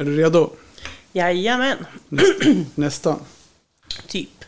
[0.00, 0.50] Är du redo?
[1.12, 1.76] Jajamän,
[2.74, 3.20] Nästan.
[4.06, 4.44] typ.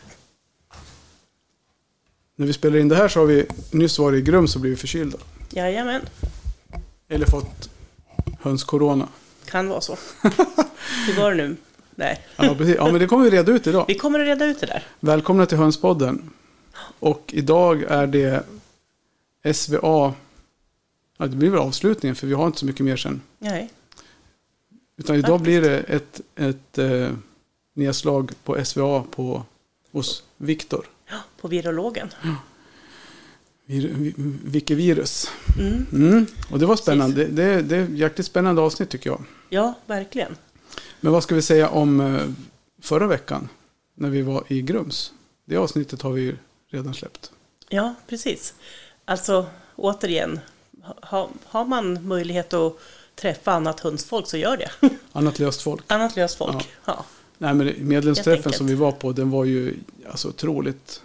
[2.35, 4.79] När vi spelar in det här så har vi nyss varit i Grums och blivit
[4.79, 5.17] förkylda.
[5.49, 6.01] Jajamän,
[7.07, 7.69] Eller fått
[8.41, 9.07] hönscorona.
[9.45, 9.97] kan vara så.
[11.07, 11.55] Hur var det nu?
[11.95, 12.75] Nej, Ja, precis.
[12.75, 13.85] ja, men det kommer vi reda ut idag.
[13.87, 14.83] vi kommer att reda ut det där.
[14.99, 16.29] Välkomna till Hönspodden.
[16.99, 18.43] Och idag är det
[19.55, 20.13] SVA.
[21.17, 23.21] Ja, det blir väl avslutningen för vi har inte så mycket mer sen.
[23.39, 23.69] Nej,
[24.97, 25.43] Utan idag Faktiskt.
[25.43, 27.09] blir det ett, ett eh,
[27.73, 29.43] nedslag på SVA på,
[29.91, 30.85] hos Viktor.
[31.09, 32.09] ja, på virologen.
[33.65, 35.31] Vir, vi- vilket virus.
[35.59, 35.85] Mm.
[35.93, 36.25] Mm.
[36.51, 37.25] Och det var spännande.
[37.25, 39.23] Det, det, det är ett jäkligt spännande avsnitt tycker jag.
[39.49, 40.35] Ja, verkligen.
[40.99, 42.21] Men vad ska vi säga om eh,
[42.81, 43.49] förra veckan?
[43.95, 45.13] När vi var i Grums.
[45.45, 46.35] Det avsnittet har vi ju
[46.69, 47.31] redan släppt.
[47.69, 48.53] Ja, precis.
[49.05, 50.39] Alltså, återigen,
[51.01, 52.77] ha, har man möjlighet att
[53.15, 54.71] träffa annat hundsfolk så gör det.
[55.11, 55.83] Annat löst folk.
[55.87, 56.55] Annat löst folk.
[56.55, 56.63] Ja.
[56.85, 57.05] Ja.
[57.37, 59.75] Nej, men medlemsträffen som vi var på, den var ju
[60.11, 61.01] alltså, otroligt,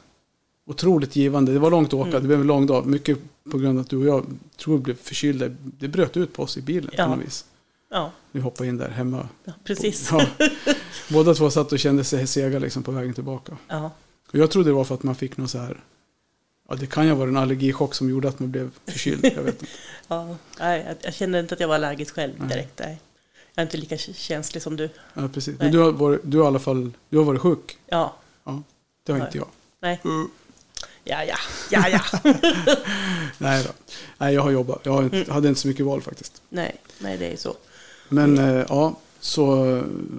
[0.66, 1.52] otroligt givande.
[1.52, 2.22] Det var långt att åka, Mm.
[2.22, 2.86] det blev en lång dag.
[2.86, 3.18] Mycket
[3.50, 4.26] på grund av att du och jag
[4.56, 5.48] tror blev förkylda.
[5.78, 7.04] Det bröt ut på oss i bilen Ja.
[7.04, 7.44] på något vis.
[7.90, 9.28] ja, Vi hoppade in där hemma.
[9.44, 10.08] ja, precis.
[10.12, 10.26] Ja.
[11.08, 13.56] Båda två satt och kände sig sega liksom, på vägen tillbaka.
[13.68, 13.90] Ja,
[14.32, 15.80] Och jag trodde det var för att man fick någon så här...
[16.68, 19.24] Ja, det kan ju vara en allergichock som gjorde att man blev förkyld.
[19.36, 19.66] Jag vet inte.
[20.08, 20.36] ja.
[20.58, 22.78] Nej, jag, kände inte att jag var allergisk själv direkt.
[22.78, 23.00] Nej.
[23.54, 24.88] Jag är inte lika känslig som du.
[25.14, 25.46] Ja, precis.
[25.46, 25.56] Nej.
[25.58, 27.78] Men du har, varit, du har i alla fall du har varit sjuk.
[27.86, 28.16] Ja,
[29.04, 29.26] Det har Nej.
[29.28, 29.48] inte jag.
[29.80, 30.00] nej.
[31.04, 31.36] Ja, ja,
[31.70, 32.00] ja, ja.
[33.38, 33.70] Nej då.
[34.18, 34.80] Nej, jag har jobbat.
[34.82, 35.30] Jag inte, Mm.
[35.30, 36.42] hade inte så mycket val faktiskt.
[36.48, 37.54] nej, nej, det är så.
[38.08, 39.66] Men eh, ja, så...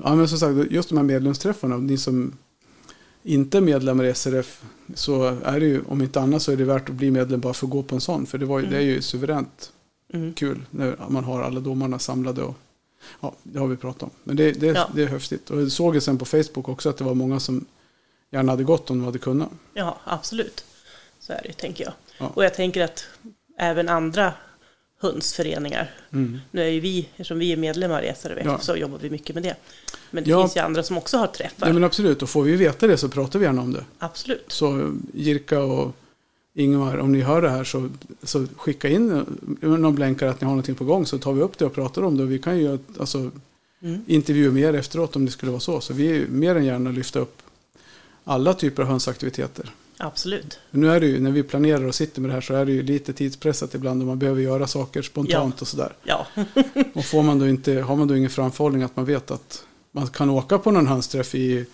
[0.04, 1.78] Ja, men som sagt, just de här medlemsträffarna.
[1.78, 2.38] Ni som
[3.28, 4.62] inte är medlemmar i SRF.
[4.94, 7.54] Så är det ju, om inte annat så är det värt att bli medlem bara
[7.54, 8.26] för att gå på en sån.
[8.26, 8.78] För det, var, ju- Mm.
[8.78, 9.72] det är ju suveränt
[10.14, 10.34] Mm.
[10.34, 12.42] kul när man har alla domarna samlade.
[12.44, 12.56] Och,
[13.22, 14.10] ja, det har vi pratat om.
[14.24, 14.90] Men det, det, Ja.
[14.96, 15.50] det är häftigt.
[15.50, 17.66] Och jag såg ju sen på Facebook också att det var många som
[18.32, 19.50] gärna hade gått om de hade kunnat.
[19.74, 20.66] Ja, absolut.
[21.20, 21.94] Så är det, tänker jag.
[22.20, 22.32] Ja.
[22.34, 23.06] Och jag tänker att
[23.60, 24.34] även andra
[25.00, 26.40] hundsföreningar, Mm.
[26.52, 28.60] nu är ju vi, eftersom vi är medlemmar i SRF, Ja.
[28.60, 29.56] så jobbar vi mycket med det.
[30.12, 30.42] Men det Ja.
[30.42, 31.68] finns ju andra som också har träffar.
[31.68, 32.22] Ja, men absolut.
[32.22, 33.86] Och får vi veta det så pratar vi gärna om det.
[34.00, 34.46] Absolut.
[34.48, 35.96] Så Jirka och
[36.54, 37.90] Ingmar, om ni hör det här så,
[38.24, 39.12] så skicka in
[39.62, 41.74] eh, någon blänkare att ni har någonting på gång så tar vi upp det och
[41.74, 42.24] pratar om det.
[42.24, 43.32] Och vi kan ju alltså,
[43.82, 44.02] Mm.
[44.08, 45.82] intervjua mer efteråt om det skulle vara så.
[45.82, 47.42] Så vi är mer än gärna lyfta upp
[48.24, 49.72] alla typer av hönsaktiviteter.
[50.00, 50.60] Absolut.
[50.72, 52.72] Nu är det ju, när vi planerar och sitter med det här så är det
[52.72, 55.94] ju lite tidspressat ibland och man behöver göra saker spontant och sådär.
[56.04, 56.28] Ja,
[56.96, 60.08] Och får man då inte, har man då ingen framförhållning att man vet att man
[60.08, 61.66] kan åka på någon hönsträff i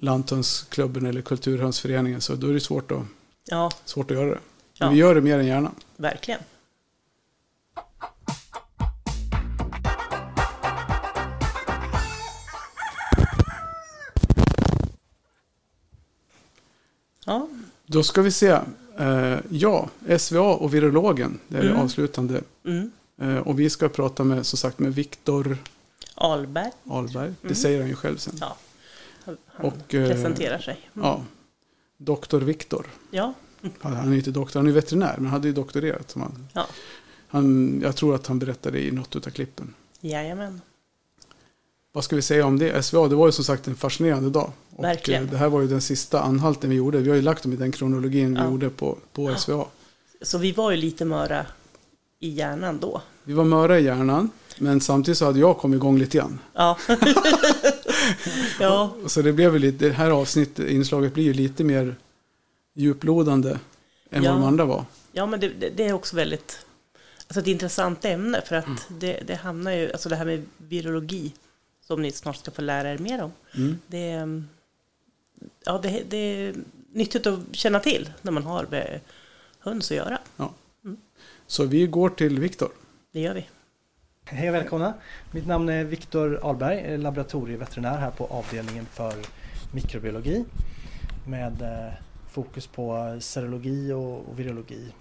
[0.00, 3.02] Lanthönsklubben eller Kulturhönsföreningen så då är det svårt att,
[3.46, 4.38] ja svårt att göra det.
[4.78, 4.90] Men Ja.
[4.90, 5.70] vi gör det mer än gärna.
[5.96, 6.40] verkligen.
[17.92, 18.58] Då ska vi se.
[18.98, 21.38] Eh, ja, SVA och virologen.
[21.48, 21.80] Det är det Mm.
[21.82, 22.42] avslutande.
[22.64, 22.90] mm.
[23.20, 25.58] Eh, och vi ska prata med, som sagt, med Viktor
[26.14, 26.70] Alberg.
[26.86, 27.32] Ahlberg.
[27.40, 27.54] Det Mm.
[27.54, 28.34] säger han ju själv sen.
[28.40, 28.56] Ja,
[29.24, 29.36] han
[29.66, 30.90] Och, eh, presenterar sig.
[30.94, 31.06] Mm.
[31.06, 31.24] Ja.
[31.96, 32.86] Doktor Viktor.
[33.10, 33.34] Ja,
[33.80, 36.10] Han är inte doktor, han är veterinär, men han hade ju doktorerat.
[36.10, 36.66] Som han, Ja.
[37.28, 39.74] han, jag tror att han berättade i något av klippen.
[40.00, 40.60] jajamän.
[41.92, 42.82] Vad ska vi säga om det?
[42.82, 44.52] SVA, det var ju som sagt en fascinerande dag.
[44.80, 45.24] Och Verkligen.
[45.24, 46.98] eh, det här var ju den sista anhalten vi gjorde.
[46.98, 48.44] Vi har ju lagt dem i den kronologin vi Ja.
[48.50, 49.64] gjorde på, på SVA.
[50.22, 51.46] Så vi var ju lite möra
[52.20, 53.02] i hjärnan då.
[53.24, 56.38] Vi var möra i hjärnan, men samtidigt så hade jag kommit igång lite grann.
[56.54, 56.78] Ja.
[58.60, 61.94] ja, Så det blev ju lite, det här avsnittet, inslaget blir ju lite mer
[62.74, 63.58] djuplodande
[64.10, 64.32] än Ja.
[64.32, 64.84] vad de andra var.
[65.12, 66.58] ja, men det, det, är också väldigt
[67.26, 68.78] alltså ett intressant ämne för att Mm.
[68.88, 71.32] det, det hamnar ju, alltså det här med virologi
[71.86, 73.32] som ni snart ska få lära er mer om.
[73.56, 73.78] Mm.
[73.86, 74.44] Det, är,
[75.64, 76.54] ja, det, det är
[76.92, 79.00] nyttigt att känna till när man har med
[79.58, 80.18] höns att göra.
[81.46, 82.68] Så vi går till Viktor.
[83.12, 83.48] Det gör vi.
[84.24, 84.94] Hej och välkomna!
[85.30, 89.14] Mitt namn är Viktor Ahlberg, laboratorieveterinär här på avdelningen för
[89.74, 90.44] mikrobiologi
[91.26, 91.92] med eh,
[92.28, 94.92] fokus på serologi och, virologi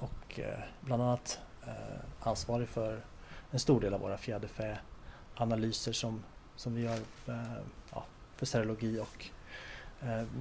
[0.00, 3.00] och eh, bland annat eh, ansvarig för
[3.50, 6.22] en stor del av våra fjäderfäanalyser som,
[6.56, 6.98] som vi gör
[7.90, 8.04] ja,
[8.36, 9.30] för serologi och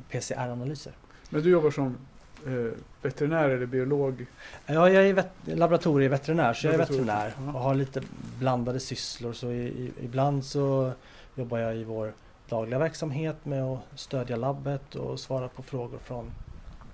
[0.10, 0.94] PCR-analyser.
[1.30, 1.98] Men du jobbar som
[2.46, 2.72] eh,
[3.02, 4.26] veterinär eller biolog?
[4.66, 8.02] Ja, jag är vet- laboratorieveterinär så jag är veterinär och har lite
[8.40, 9.34] blandade sysslor.
[9.34, 10.92] Så i, i, ibland så
[11.36, 12.14] jobbar jag i vår
[12.50, 16.32] dagliga verksamhet med att stödja labbet och svara på frågor från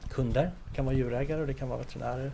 [0.10, 0.52] kunder.
[0.68, 2.32] Det kan vara djurägare och det kan vara veterinärer.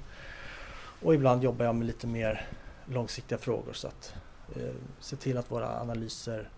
[1.01, 2.47] Och ibland jobbar jag med lite mer
[2.85, 4.13] långsiktiga frågor så att
[4.55, 4.61] eh,
[4.99, 6.49] se till att våra analyser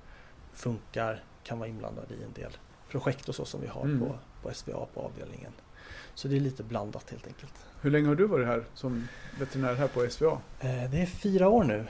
[0.54, 2.52] funkar, kan vara inblandade i en del
[2.90, 4.00] projekt och så som vi har Mm.
[4.00, 5.52] på, på SVA på avdelningen.
[6.16, 7.54] Så det är lite blandat helt enkelt.
[7.82, 9.08] Hur länge har du varit här som
[9.40, 10.32] veterinär här på SVA?
[10.60, 11.86] Eh, Det är fyra år nu.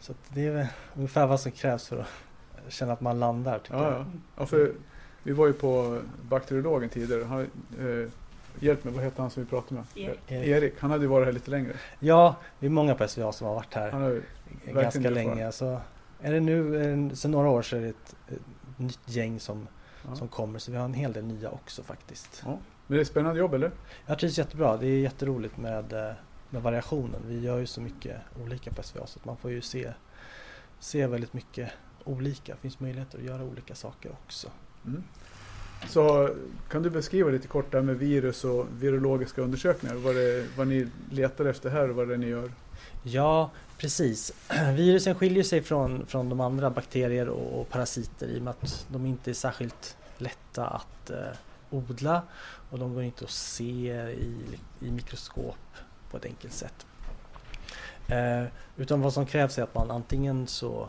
[0.00, 2.08] Så det är ungefär vad som krävs för att
[2.72, 3.58] känna att man landar.
[3.58, 3.92] Tycker Ja, jag.
[4.00, 4.06] ja.
[4.36, 4.72] ja för
[5.22, 7.24] vi var ju på bakteriologen tidigare.
[7.24, 7.40] Han,
[7.78, 8.08] eh,
[8.60, 9.84] hjälp mig, vad heter han som vi pratade med?
[10.08, 10.20] Erik.
[10.30, 10.74] Eh, Erik.
[10.80, 11.72] Han hade ju varit här lite längre.
[12.00, 14.20] ja, vi är många på SVA som har varit här Han har
[14.72, 15.52] ganska länge.
[15.52, 15.80] Så
[16.20, 19.68] är det nu, eh, sen några år så är det ett, ett nytt gäng som,
[20.08, 20.16] ja.
[20.16, 20.58] som kommer.
[20.58, 22.42] Så vi har en hel del nya också faktiskt.
[22.86, 23.70] Men det är ett spännande jobb eller?
[24.06, 24.76] Jag trivs jättebra.
[24.76, 26.12] Det är jätteroligt med, eh,
[26.50, 27.20] med variationen.
[27.26, 29.92] Vi gör ju så mycket olika på SVA så att man får ju se,
[30.78, 31.70] se väldigt mycket
[32.04, 32.54] olika.
[32.54, 34.48] Det finns möjligheter att göra olika saker också.
[34.86, 35.02] Mm.
[35.88, 36.34] Så
[36.68, 39.96] kan du beskriva lite kort det här med virus och virologiska undersökningar?
[39.96, 42.50] Vad, det, vad ni letar efter här och vad det är ni gör?
[43.02, 44.32] Ja, precis.
[44.74, 48.86] Virusen skiljer sig från, från de andra bakterier och, och parasiter i och med att
[48.88, 51.36] de inte är särskilt lätta att eh,
[51.70, 52.22] odla
[52.70, 55.56] och de går inte att se i, i mikroskop
[56.10, 56.86] på ett enkelt sätt.
[58.08, 58.44] Eh,
[58.76, 60.88] utan vad som krävs är att man antingen så,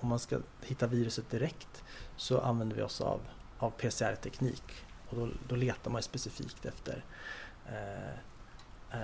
[0.00, 1.82] om man ska hitta viruset direkt,
[2.16, 3.20] så använder vi oss av,
[3.58, 4.62] av PCR-teknik.
[5.08, 7.04] Och då, då letar man specifikt efter
[7.66, 8.18] eh,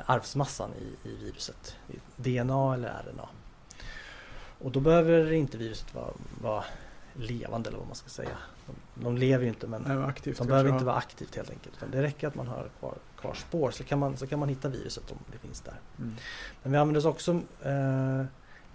[0.07, 1.77] arvsmassan i, i viruset,
[2.17, 3.29] DNA eller RNA.
[4.59, 6.11] Och då behöver inte viruset vara,
[6.43, 6.65] vara
[7.15, 8.37] levande eller vad man ska säga.
[8.67, 11.77] De, de lever ju inte men Nej, aktivt de behöver inte vara aktivt helt enkelt.
[11.77, 14.49] Utan det räcker att man har kvar, kvar spår så kan, man, så kan man
[14.49, 15.75] hitta viruset om det finns där.
[15.99, 16.15] Mm.
[16.63, 17.33] Men vi använder oss också
[17.63, 18.25] eh,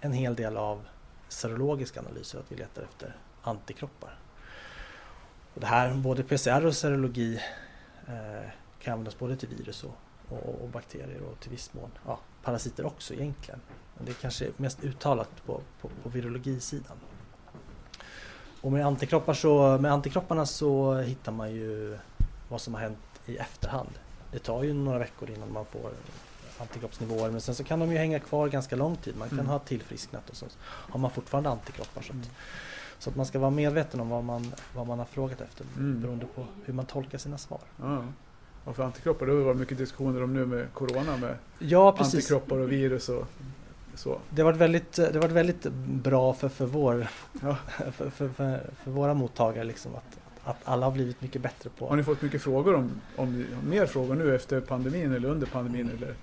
[0.00, 0.86] en hel del av
[1.28, 4.18] serologiska analyser, att vi letar efter antikroppar.
[5.54, 7.40] Och det här, både PCR och serologi
[8.06, 9.96] eh, kan användas både till virus och,
[10.30, 13.60] och, och bakterier och till viss mån ja, parasiter också egentligen.
[13.96, 16.96] Men det är kanske mest uttalat på, på, på virologisidan.
[18.60, 21.98] Och med, antikroppar så, med antikropparna så hittar man ju
[22.48, 23.90] vad som har hänt i efterhand.
[24.32, 25.90] Det tar ju några veckor innan man får
[26.58, 29.16] antikroppsnivåer men sen så kan de ju hänga kvar ganska lång tid.
[29.16, 29.50] Man kan Mm.
[29.50, 32.02] ha tillfrisknat och så har man fortfarande antikroppar.
[32.02, 32.22] Så Mm.
[32.22, 32.30] att,
[33.02, 36.00] så att man ska vara medveten om vad man, vad man har frågat efter Mm.
[36.02, 37.60] beroende på hur man tolkar sina svar.
[37.80, 38.04] Ja.
[38.64, 42.58] Och för antikroppar, det har varit mycket diskussioner om nu med Corona med Ja antikroppar
[42.58, 43.26] och virus och
[43.94, 44.18] så.
[44.30, 47.06] Det har varit väldigt, det har varit väldigt bra för, för, vår,
[47.42, 47.56] Ja.
[47.92, 51.88] för, för, för, för våra mottagare liksom att, att alla har blivit mycket bättre på
[51.88, 55.90] Har ni fått mycket frågor om, om mer frågor nu efter pandemin eller under pandemin?
[55.96, 56.14] Eller?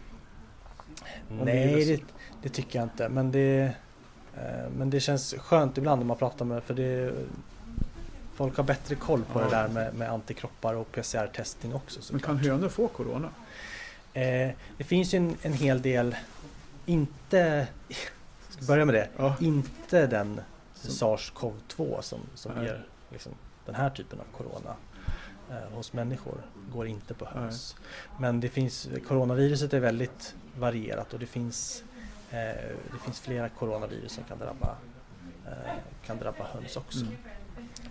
[1.45, 2.03] Nej, det,
[2.41, 3.09] det tycker jag inte.
[3.09, 3.71] Men det,
[4.35, 7.13] eh, men det känns skönt ibland när man pratar med för det
[8.37, 9.45] Folk har bättre koll på Ja.
[9.45, 11.97] det där med, med antikroppar och PCR-testning också.
[11.99, 12.21] Men såklart.
[12.23, 13.29] kan hönor få Corona?
[14.13, 16.15] Eh, det finns ju en, en hel del,
[16.85, 17.67] inte,
[18.49, 19.35] ska börja med det, Ja.
[19.41, 20.41] inte den
[20.73, 22.63] Som- SARS-CoV-2 som, som Nej.
[22.65, 23.31] ger liksom,
[23.65, 24.75] den här typen av corona
[25.49, 26.41] eh, hos människor
[26.73, 27.75] går inte på höns.
[28.19, 31.83] Men det finns, coronaviruset är väldigt varierat och det finns,
[32.31, 32.37] eh,
[32.91, 34.75] det finns flera coronavirus som kan drabba,
[35.47, 35.71] eh,
[36.05, 36.99] kan drabba höns också.
[36.99, 37.13] Mm.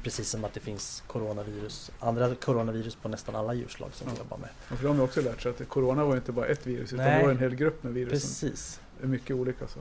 [0.07, 4.19] Precis som att det finns coronavirus, andra coronavirus på nästan alla djurslag som vi Ja.
[4.19, 4.49] jobbar med.
[4.71, 7.05] Och för de har också lärt sig att Corona var inte bara ett virus utan
[7.05, 7.19] Nej.
[7.19, 8.11] det var en hel grupp med virus.
[8.39, 8.81] som Precis.
[9.03, 9.67] är mycket olika.
[9.67, 9.79] Så.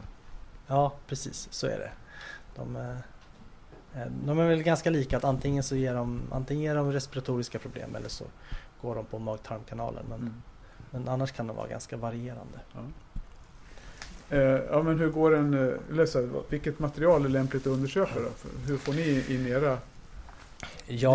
[0.67, 1.91] Ja, precis så är det.
[2.55, 2.89] De, eh,
[4.01, 7.59] eh, de är väl ganska lika att antingen så ger de, antingen ger de respiratoriska
[7.59, 8.25] problem eller så
[8.81, 10.05] går de på mag-tarmkanalen.
[10.09, 10.33] Men, Mm.
[10.91, 12.59] men annars kan de vara ganska varierande.
[14.29, 15.53] Eh, ja, men hur går en,
[15.91, 18.49] eller så, här, vilket material är lämpligt att undersöka då?
[18.67, 19.77] Hur får ni in era,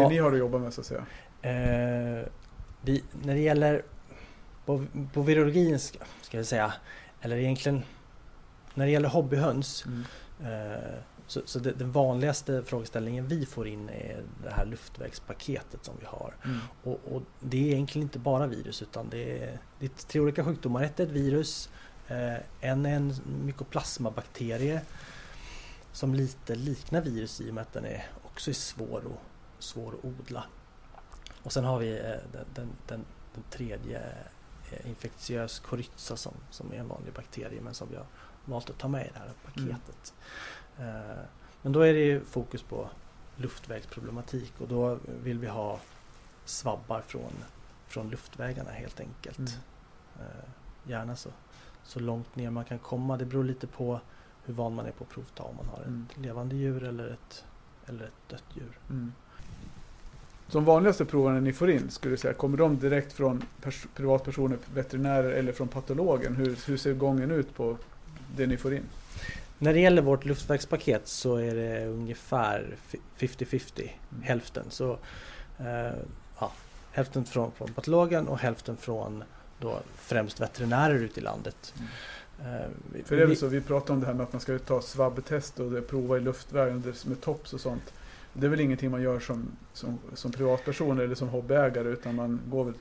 [0.02, 1.06] det ni har att jobba med så att säga?
[1.42, 2.26] Eh,
[2.82, 3.82] vi, när det gäller
[4.66, 6.72] på, på virologin ska, ska jag säga,
[7.20, 7.82] eller egentligen
[8.74, 10.04] när det gäller hobbyhöns Mm.
[10.40, 15.94] eh, så, så det, den vanligaste frågeställningen vi får in är det här luftvägspaketet som
[16.00, 16.34] vi har.
[16.44, 16.58] Mm.
[16.82, 20.44] Och, och det är egentligen inte bara virus utan det är, det är tre olika
[20.44, 20.82] sjukdomar.
[20.82, 21.70] Ett är ett virus,
[22.08, 23.14] eh, en är en
[23.44, 24.80] mykoplasmabakterie
[25.92, 29.22] som lite liknar virus i och med att den är också är svår, och,
[29.60, 30.44] svår att odla.
[31.42, 33.98] Och sen har vi eh, den, den, den, den tredje
[34.70, 38.06] eh, infektiös korytsa som, som är en vanlig bakterie men som vi har
[38.44, 40.14] valt att ta med i det här paketet.
[40.78, 41.24] Eh,
[41.62, 42.90] men då är det ju fokus på
[43.36, 45.80] luftvägsproblematik och då vill vi ha
[46.44, 47.32] svabbar från,
[47.86, 49.38] från luftvägarna helt enkelt.
[49.38, 49.50] Mm.
[50.84, 51.30] Gärna så,
[51.84, 53.16] så långt ner man kan komma.
[53.16, 54.00] Det beror lite på
[54.44, 56.06] hur van man är på att provta om man har Mm.
[56.10, 57.44] ett levande djur eller ett,
[57.86, 58.78] eller ett dött djur.
[60.52, 60.64] Mm.
[60.64, 64.58] De vanligaste proverna ni får in, skulle du säga, kommer de direkt från pers- privatpersoner,
[64.74, 66.36] veterinärer eller från patologen?
[66.36, 67.76] Hur, hur ser gången ut på
[68.36, 68.82] det ni får in?
[69.58, 72.76] När det gäller vårt luftverkspaket så är det ungefär
[73.18, 73.80] 50-50,
[74.12, 74.22] Mm.
[74.22, 74.64] hälften.
[74.70, 74.92] Så,
[75.58, 75.92] eh,
[76.40, 76.52] ja,
[76.92, 79.24] hälften från, från patologen och hälften från
[79.60, 81.74] då främst veterinärer ute i landet.
[82.40, 82.46] Eh,
[82.92, 84.58] vi- För det är väl så, vi pratade om det här med att man ska
[84.58, 87.92] ta svabbtest och prova i luftvägen med tops och sånt.
[88.40, 92.40] Det är väl ingenting man gör som, som, som privatperson eller som hobbyägare utan man
[92.46, 92.74] går väl,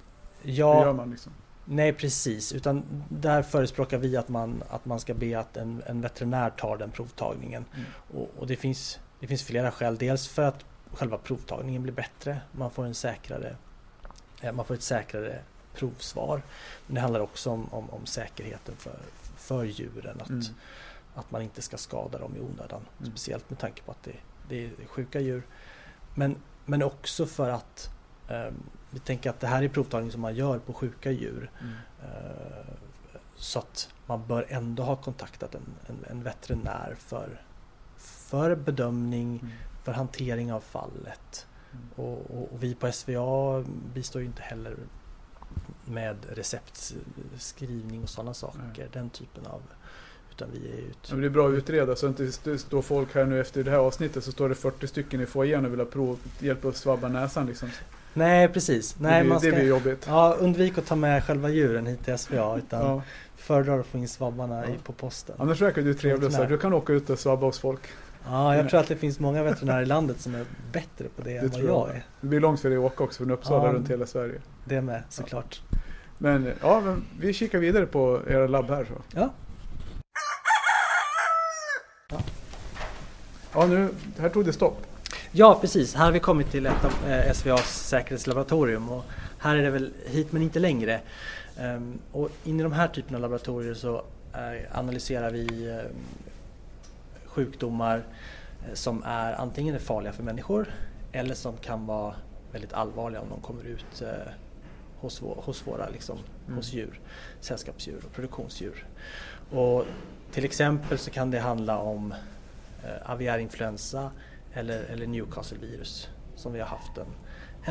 [0.43, 1.31] det gör Ja, man liksom.
[1.65, 2.53] nej precis.
[2.53, 6.77] Utan där förespråkar vi att man, att man ska be att en, en veterinär tar
[6.77, 7.65] den provtagningen.
[7.73, 7.85] Mm.
[8.13, 9.97] Och, och det, finns, det finns flera skäl.
[9.97, 12.41] Dels för att själva provtagningen blir bättre.
[12.51, 13.55] Man får, en säkrare,
[14.41, 15.39] eh, man får ett säkrare
[15.73, 16.41] provsvar.
[16.87, 18.99] Men det handlar också om, om, om säkerheten för,
[19.37, 20.17] för djuren.
[20.21, 20.43] Att, Mm.
[21.15, 22.81] att man inte ska skada dem i onödan.
[22.99, 23.11] Mm.
[23.11, 24.15] Speciellt med tanke på att det,
[24.49, 25.43] det är sjuka djur.
[26.15, 27.89] Men, men också för att
[28.27, 28.51] eh,
[28.89, 31.51] vi tänker att det här är provtagning som man gör på sjuka djur.
[31.61, 31.73] Mm.
[32.03, 32.65] Eh,
[33.35, 37.41] Så att man bör ändå ha kontaktat en, en, en veterinär för,
[37.97, 39.53] för bedömning, Mm.
[39.83, 41.47] för hantering av fallet.
[41.71, 41.85] Mm.
[41.95, 43.63] Och, och, och vi på SVA
[43.93, 44.75] bistår ju inte heller
[45.85, 48.89] med receptskrivning och sådana saker.
[48.93, 49.61] Den typen av...
[50.41, 50.97] Utan vi är ut...
[51.01, 53.63] Ja, men det är bra att utreda så att inte står folk här nu efter
[53.63, 56.65] det här avsnittet så står det 40 stycken i foajén och vill ha prov, hjälp
[56.65, 57.69] att svabba näsan liksom.
[58.13, 58.95] Nej precis.
[58.99, 59.49] Nej, det, blir, man ska...
[59.49, 60.05] det blir jobbigt.
[60.07, 63.01] Ja, undvik att ta med själva djuren hit till SVA utan Ja.
[63.37, 64.73] föredrar att få in svabbarna Ja.
[64.83, 65.35] på posten.
[65.39, 66.49] Annars verkar du trevlig så här.
[66.49, 67.81] Du kan åka ut och svabba hos folk.
[68.25, 68.69] Ja, jag Ja.
[68.69, 71.49] tror att det finns många veterinärer i landet som är bättre på det, Det än
[71.51, 71.89] vad jag jag.
[71.89, 72.03] är.
[72.21, 73.73] Det blir långt för dig att åka också från Uppsala Ja.
[73.73, 74.35] runt hela Sverige.
[74.65, 75.61] Det med såklart.
[76.17, 79.19] Men ja, men vi kikar vidare på era labb här så.
[79.19, 79.29] Ja.
[83.53, 83.89] Ja, nu,
[84.19, 84.85] här tog det stopp.
[85.31, 85.95] Ja, precis.
[85.95, 89.03] Här har vi kommit till ett av eh, SVAs säkerhetslaboratorium och
[89.39, 91.01] här är det väl hit men inte längre.
[91.57, 93.95] Ehm, och in i de här typerna av laboratorier så
[94.33, 95.91] eh, analyserar vi eh,
[97.25, 98.03] sjukdomar
[98.73, 100.73] som är antingen är farliga för människor
[101.11, 102.15] eller som kan vara
[102.51, 104.03] väldigt allvarliga om de kommer ut
[104.99, 106.57] hos, hos våra liksom, Mm.
[106.57, 106.99] hos djur,
[107.41, 108.85] sällskapsdjur och produktionsdjur.
[109.51, 109.85] Och
[110.33, 112.13] till exempel så kan det handla om
[112.83, 114.11] eh, aviärinfluensa
[114.53, 117.05] eller, eller Newcastle-virus som vi har haft en,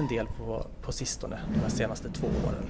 [0.02, 2.66] en del på, på sistone, de senaste två åren.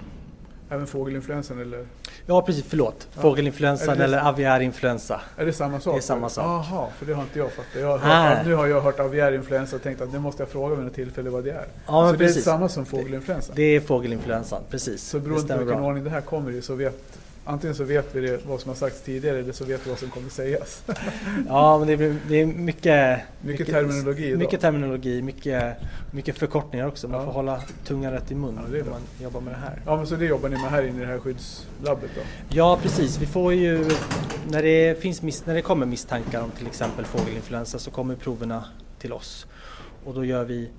[0.71, 1.87] Även fågelinfluensan eller?
[2.27, 3.09] Ja precis, förlåt.
[3.15, 3.21] Ja.
[3.23, 5.21] Fågelinfluensan det- eller aviärinfluensa.
[5.37, 5.95] Är det samma sak?
[5.95, 6.45] Det är samma sak.
[6.45, 7.81] Jaha, för det har inte jag fattat.
[7.81, 10.75] Jag har hört, nu har jag hört aviärinfluensa och tänkt att nu måste jag fråga
[10.75, 11.67] vid något tillfälle vad det är.
[11.87, 12.45] Ja, så det är precis.
[12.45, 13.53] samma som fågelinfluensa?
[13.57, 15.03] Det är fågelinfluensan, precis.
[15.09, 15.89] Så Det beroende på vilken bra.
[15.89, 17.19] ordning det här kommer i så vet
[17.51, 19.99] Antingen så vet vi det, vad som har sagts tidigare eller så vet vi vad
[19.99, 20.83] som kommer sägas.
[21.49, 24.39] Ja, men det är, det är mycket, Mycket terminologi idag.
[24.39, 25.77] Mycket terminologi, mycket,
[26.11, 27.09] mycket förkortningar också.
[27.09, 27.27] Man Ja.
[27.27, 29.83] får hålla tungan rätt i mun Ja, när man jobbar med det här.
[29.87, 32.21] Ja men så det jobbar ni med här inne i det här skyddslabbet då?
[32.49, 33.19] Ja, precis.
[33.21, 33.85] Vi får ju,
[34.51, 38.65] när det, finns mis, när det kommer misstankar om till exempel fågelinfluensa så kommer proverna
[38.99, 39.47] till oss.
[40.05, 40.71] Och då gör vi,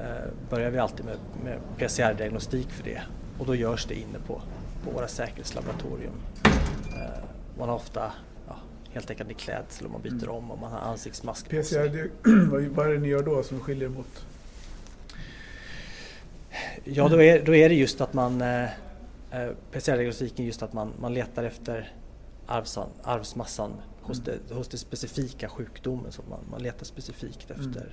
[0.00, 3.00] eh, börjar vi alltid med, med PCR-diagnostik för det.
[3.38, 4.42] Och då görs det inne på,
[4.88, 6.12] på våra säkerhetslaboratorium.
[6.96, 7.24] Eh,
[7.58, 8.12] man har ofta
[8.48, 8.56] ja,
[8.92, 10.30] helt enkelt i klädsel och man byter Mm.
[10.34, 11.90] om och man har ansiktsmask på sig.
[11.90, 14.24] PCR, det, vad- är det ni gör då som skiljer mot?
[16.84, 18.62] Ja, då är, då är det just att man eh,
[19.30, 21.92] eh, PCR-diagnostiken just att man, man letar efter
[22.46, 24.40] arvsan, arvsmassan hos, Mm.
[24.48, 26.12] det, hos det specifika sjukdomen.
[26.12, 27.92] Så man, man letar specifikt efter, Mm.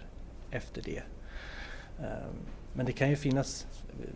[0.52, 1.02] efter det.
[2.00, 2.36] Ehm,
[2.76, 3.68] Men det kan ju finnas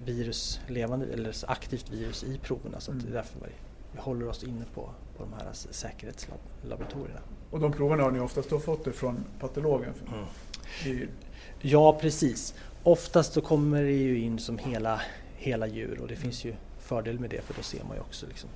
[0.06, 3.14] virus, levande eller aktivt virus i proverna så att det är Mm.
[3.16, 7.20] därför vi, håller oss inne på, på de här säkerhetslaboratorierna.
[7.52, 9.94] Och de proverna har ni oftast då fått det från patologen?
[10.86, 11.06] I,
[11.62, 12.54] Ja, precis.
[12.84, 15.02] Oftast så kommer det ju in som hela,
[15.36, 18.26] hela djur och det finns ju fördel med det för då ser man ju också
[18.28, 18.50] liksom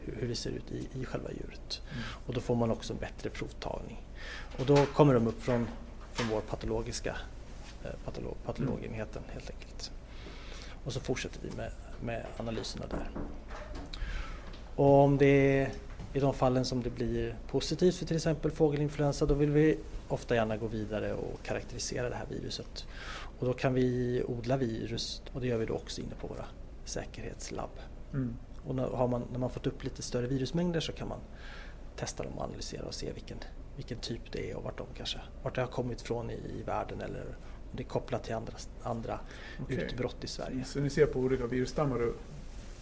[0.00, 1.82] hur, det ser ut i, i själva djuret.
[1.92, 2.02] Mm.
[2.26, 4.02] Och då får man också en bättre provtagning.
[4.58, 5.68] Och då kommer de upp från,
[6.12, 7.16] från vår patologiska
[8.04, 9.92] patolog, patologenheten helt enkelt.
[10.84, 11.70] Och så fortsätter vi med,
[12.00, 13.10] med analyserna där.
[14.76, 15.72] Och om det är
[16.12, 20.34] i de fallen som det blir positivt för till exempel fågelinfluensa då vill vi ofta
[20.34, 22.86] gärna gå vidare och karaktärisera det här viruset.
[23.38, 26.44] Och då kan vi odla virus och det gör vi då också inne på våra
[26.84, 27.70] säkerhetslabb.
[28.12, 28.36] mm.
[28.66, 31.18] Och när, man, när man fått upp lite större virusmängder så kan man
[31.96, 33.38] testa dem och analysera och se vilken,
[33.76, 36.62] vilken typ det är och vart, de kanske, vart det har kommit från i, i
[36.62, 37.24] världen eller
[37.72, 38.52] det är kopplat till andra,
[38.82, 39.18] andra
[39.62, 39.76] Okej.
[39.76, 40.64] utbrott i Sverige.
[40.64, 42.14] Så ni ser på olika virusstammar och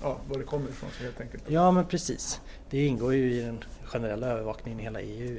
[0.03, 1.43] ja, var det kommer ifrån så helt enkelt?
[1.47, 2.41] Ja men precis.
[2.71, 5.39] Det ingår ju i den generella övervakningen i hela EU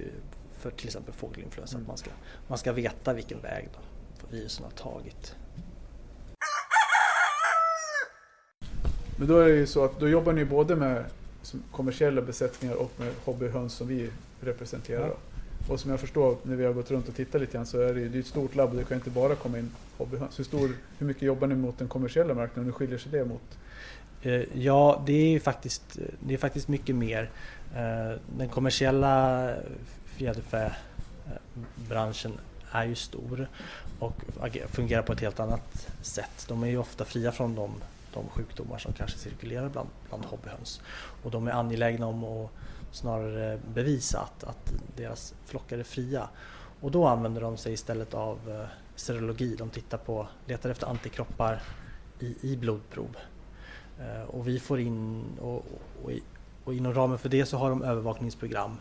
[0.60, 1.84] för till exempel fågelinfluensa Mm.
[1.84, 2.10] att man ska,
[2.48, 3.70] man ska veta vilken väg
[4.22, 5.36] de virusen har tagit.
[9.18, 11.06] Men då är det ju så att då jobbar ni både med
[11.72, 14.10] kommersiella besättningar och med hobbyhöns som vi
[14.42, 15.08] representerar.
[15.08, 15.16] Ja.
[15.68, 17.94] Och som jag förstår när vi har gått runt och tittat lite grann så är
[17.94, 20.40] det, ju ett stort labb och det kan inte bara komma in hobbyhöns.
[20.40, 22.66] Alltså, hur, stor, hur mycket jobbar ni mot den kommersiella marknaden?
[22.66, 23.58] Hur skiljer sig det mot?
[24.22, 27.30] Eh, ja, det är faktiskt, det är faktiskt mycket mer.
[27.76, 29.54] Eh, den kommersiella
[30.06, 32.32] fjäderfäbranschen
[32.72, 33.48] är ju stor
[34.00, 34.14] och
[34.68, 36.46] fungerar på ett helt annat sätt.
[36.48, 37.72] De är ju ofta fria från de,
[38.14, 40.82] de sjukdomar som kanske cirkulerar bland, bland hobbyhöns.
[41.24, 42.52] Och de är angelägna om att
[42.92, 46.30] snarare bevisa att, att deras flockar är fria.
[46.82, 49.56] Och då använder de sig istället av eh, serologi.
[49.56, 51.62] De tittar på, letar efter antikroppar
[52.20, 53.18] i, i blodprov.
[54.00, 55.66] Eh, och vi får in, och,
[56.04, 56.12] och,
[56.64, 58.78] och, inom ramen för det så har de övervakningsprogram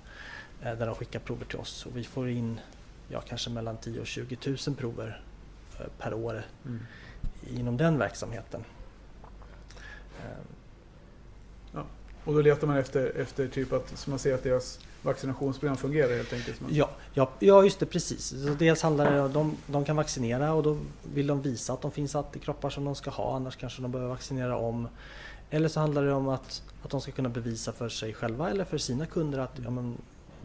[0.62, 1.86] eh, där de skickar prover till oss.
[1.86, 2.60] Och vi får in
[3.08, 5.22] ja, kanske mellan 10 och 20 000 prover
[5.98, 6.80] per år mm.
[7.46, 8.64] inom den verksamheten.
[12.24, 16.16] Och då letar man efter, efter typ att så man ser att deras vaccinationsprogram fungerar
[16.16, 16.60] helt enkelt?
[16.70, 18.28] Ja, ja, ja just det precis.
[18.28, 20.78] Så dels handlar det om de, de kan vaccinera och då
[21.14, 24.10] vill de visa att de finns antikroppar som de ska ha annars kanske de behöver
[24.10, 24.88] vaccinera om.
[25.50, 28.64] Eller så handlar det om att, att de ska kunna bevisa för sig själva eller
[28.64, 29.96] för sina kunder att ja, men,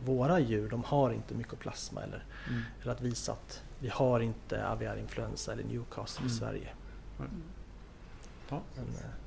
[0.05, 2.61] våra djur de har inte mykoplasma eller, mm.
[2.81, 6.33] eller att visa att vi har inte aviar influensa eller Newcastle mm.
[6.33, 6.69] i Sverige.
[7.19, 7.43] Mm.
[8.49, 8.61] Ja.
[8.75, 9.24] Men, eh,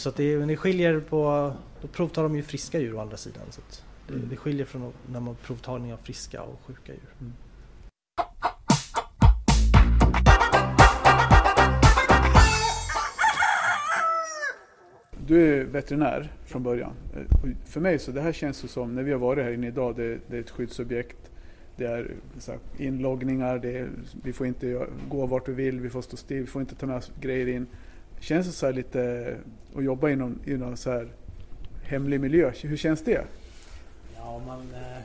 [0.00, 3.42] så att det, det skiljer på, då provtar de ju friska djur å andra sidan.
[3.50, 3.60] Så
[4.06, 4.28] det, mm.
[4.28, 7.14] det, skiljer från när man provtagning av friska och sjuka djur.
[7.20, 7.32] Mm.
[15.26, 16.92] Du är veterinär från början.
[17.66, 19.96] För mig så det här känns det som, när vi har varit här inne idag,
[19.96, 21.30] det, det är ett skyddsobjekt.
[21.76, 22.16] Det är
[22.78, 23.88] inloggningar, det är,
[24.22, 26.86] vi får inte gå vart vi vill, vi får stå still, vi får inte ta
[26.86, 27.66] med grejer in.
[28.20, 29.36] Känns det så här lite
[29.76, 31.08] att jobba i någon, i någon så här
[31.82, 32.52] hemlig miljö?
[32.62, 33.24] Hur känns det?
[34.16, 34.98] Ja, man, eh,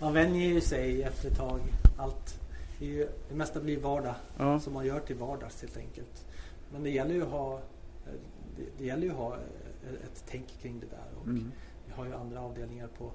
[0.00, 1.60] man vänjer ju sig efter ett tag.
[1.98, 2.40] Allt,
[2.78, 4.60] det, ju, det mesta blir vardag ja.
[4.60, 6.26] som man gör till vardags helt enkelt.
[6.72, 7.60] Men det gäller ju att ha,
[8.56, 9.36] det, det gäller ju att ha
[10.04, 11.20] ett tänk kring det där.
[11.20, 11.52] Och mm.
[11.86, 13.10] Vi har ju andra avdelningar på,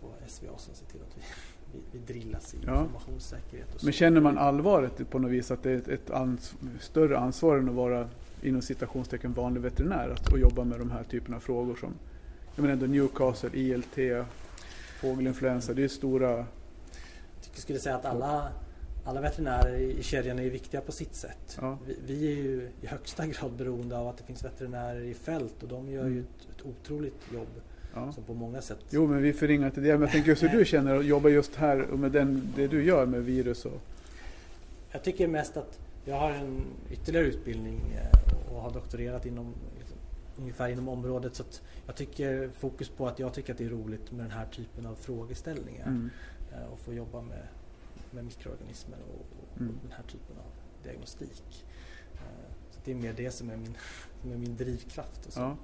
[0.00, 1.22] på SVA som ser till att vi,
[1.72, 2.80] vi, vi drillas i ja.
[2.80, 3.82] informationssäkerhet.
[3.82, 7.58] Men känner man allvaret på något vis att det är ett, ett ans större ansvar
[7.58, 8.08] än att vara
[8.42, 11.94] inom citationstecken vanlig veterinär att, att jobba med de här typerna av frågor som
[12.58, 14.26] jag menar ändå Newcastle, ILT,
[15.00, 16.46] fågelinfluensa, det är stora...
[17.52, 18.48] Jag skulle säga att alla,
[19.04, 21.58] alla veterinärer i kedjan är viktiga på sitt sätt.
[21.60, 21.78] Ja.
[21.86, 25.62] Vi, vi, är ju i högsta grad beroende av att det finns veterinärer i fält
[25.62, 26.14] och de gör mm.
[26.14, 27.48] ju ett, ett otroligt jobb.
[27.94, 28.12] Ja.
[28.12, 28.78] Som på många sätt.
[28.90, 29.92] Jo, men vi förringar inte det.
[29.92, 32.66] Men jag tänker just hur du känner att jobba just här och med den, det
[32.66, 33.64] du gör med virus.
[33.64, 33.80] Och...
[34.90, 39.54] Jag tycker mest att jag har en ytterligare utbildning eh, och har doktorerat inom
[40.36, 41.34] ungefär inom området.
[41.34, 41.44] Så
[41.86, 44.86] jag tycker fokus på att jag tycker att det är roligt med den här typen
[44.86, 45.86] av frågeställningar.
[45.86, 46.10] Mm.
[46.52, 47.42] Eh, och få jobba med,
[48.10, 49.78] med mikroorganismer och, och mm.
[49.82, 50.52] den här typen av
[50.84, 51.66] diagnostik.
[52.14, 53.74] Eh, så det är mer det som är min,
[54.22, 55.26] som är min drivkraft.
[55.26, 55.40] Och så.
[55.40, 55.56] Ja.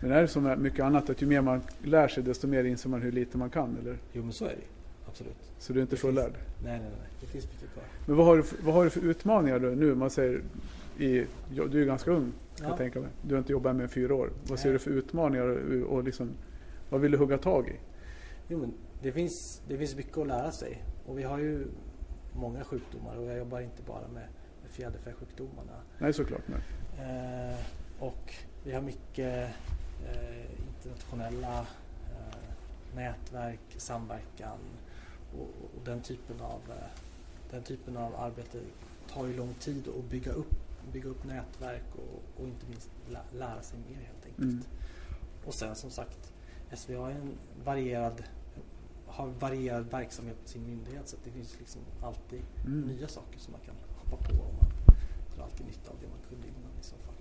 [0.00, 2.64] Men är det som med mycket annat att ju mer man lär sig desto mer
[2.64, 3.78] inser man hur lite man kan?
[3.78, 3.98] Eller?
[4.12, 4.66] Jo men så är det
[5.08, 5.36] absolut.
[5.58, 6.32] Så du är inte fullärd?
[6.64, 7.08] Nej, nej, nej.
[7.20, 7.84] Det finns mycket kvar.
[8.06, 9.94] Men vad har du, vad har du för utmaningar då nu?
[9.94, 10.42] Man säger,
[10.98, 11.26] i,
[11.70, 12.70] du är ganska ung kan ja.
[12.70, 13.08] jag tänka mig.
[13.22, 14.30] Du har inte jobbat med fyra år.
[14.42, 14.58] Vad nej.
[14.58, 16.30] ser du för utmaningar och, och liksom,
[16.90, 17.76] vad vill du hugga tag i?
[18.48, 20.84] Jo, men det, finns, det finns mycket att lära sig.
[21.06, 21.66] Och vi har ju
[22.32, 24.26] många sjukdomar och jag jobbar inte bara med,
[24.62, 25.72] med fjäderfäsjukdomarna.
[25.98, 26.42] Nej, såklart.
[26.46, 26.60] Nej.
[26.98, 27.56] Eh,
[27.98, 29.50] och vi har mycket
[30.06, 31.58] eh, internationella
[32.10, 34.58] eh, nätverk, samverkan
[35.38, 37.00] och, och, den, typen av, eh,
[37.50, 38.60] den typen av arbete
[39.08, 40.54] tar ju lång tid att bygga upp,
[40.92, 42.90] bygga upp nätverk och, och inte minst
[43.32, 44.38] lära sig mer helt enkelt.
[44.42, 44.64] Mm.
[45.44, 46.32] Och sen som sagt,
[46.76, 48.22] SVA är en varierad
[49.06, 52.80] har varierad verksamhet på sin myndighet så det finns liksom alltid mm.
[52.80, 54.70] nya saker som man kan hoppa på och man
[55.36, 57.14] drar alltid nytta av det man kunde innan i så fall.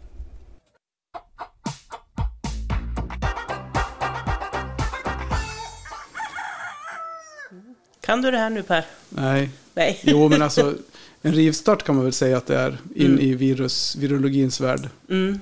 [8.05, 8.85] Kan du det här nu Per?
[9.09, 9.49] Nej.
[9.73, 9.99] Nej.
[10.03, 10.75] Jo, men alltså
[11.21, 13.19] en rivstart kan man väl säga att det är in mm.
[13.19, 14.89] i virus, virologins värld.
[15.09, 15.39] Mm.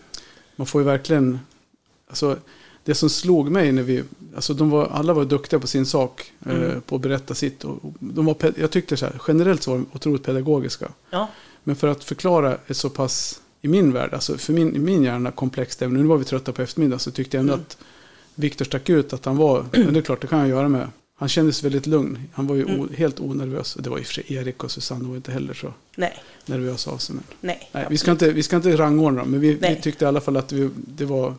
[0.55, 1.39] Man får ju verkligen,
[2.07, 2.37] alltså
[2.83, 4.03] det som slog mig när vi,
[4.35, 6.71] alltså de var, alla var duktiga på sin sak, eh, mm.
[6.71, 7.63] eh, på att berätta sitt.
[7.63, 10.91] Och de var, jag tyckte så här, generellt så var de otroligt pedagogiska.
[11.09, 11.29] Ja.
[11.63, 15.03] Men för att förklara ett så pass, i min värld, alltså för min, i min
[15.03, 17.65] hjärna komplext ämne, nu var vi trötta på eftermiddag, så tyckte jag ändå mm.
[17.65, 17.77] att
[18.35, 20.87] Viktor stack ut att han var, men det är klart det kan jag göra med
[21.21, 22.29] han kändes väldigt lugn.
[22.33, 22.79] Han var ju mm.
[22.79, 23.73] o, helt onervös.
[23.79, 26.23] Det var ju för Erik och Susanne var inte heller så Nej.
[26.45, 27.15] nervösa av sig.
[27.15, 27.23] Men.
[27.41, 30.07] Nej, Nej vi, ska inte, vi ska inte rangordna dem, men vi, vi, tyckte i
[30.07, 31.35] alla fall att vi, det var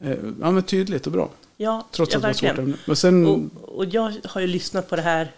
[0.00, 1.30] eh, ja, men tydligt och bra.
[1.56, 2.76] Ja, Trots ja, att det var svårt ämne.
[2.86, 5.32] Men sen, och, och jag har ju lyssnat på det här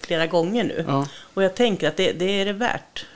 [0.00, 0.84] flera gånger nu.
[0.88, 3.06] Ja, Och jag tänker att det, det är det värt,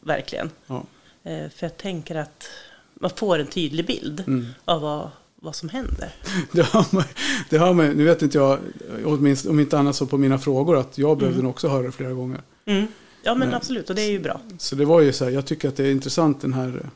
[0.00, 0.50] verkligen.
[0.66, 0.84] ja.
[1.22, 2.48] Eh, För jag tänker att
[2.94, 4.46] man får en tydlig bild Mm.
[4.64, 6.14] av vad, vad som händer.
[6.52, 7.04] Det har man,
[7.50, 8.58] det har man, nu vet inte jag,
[9.04, 11.92] åtminstone, om inte annat så på mina frågor, att jag behövde nog också höra det
[11.92, 12.40] flera gånger.
[12.64, 12.86] Mm.
[13.22, 13.56] Ja men Nej.
[13.56, 14.40] absolut, och det är ju bra.
[14.58, 16.90] Så det var ju så här, jag tycker att det är intressant den här,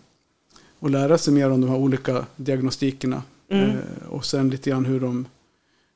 [0.81, 3.23] att lära sig mer om de här olika diagnostikerna.
[3.51, 3.71] Mm.
[3.71, 3.77] Eh,
[4.09, 5.27] och sen lite grann hur de,